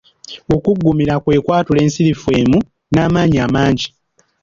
Okuggumira 0.55 1.15
kwe 1.23 1.37
kwatula 1.45 1.79
ensirifu 1.85 2.27
emu 2.41 2.59
n’amaanyi 2.93 3.37
amangi. 3.47 3.87